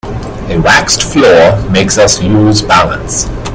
[0.49, 3.27] A waxed floor makes us lose balance.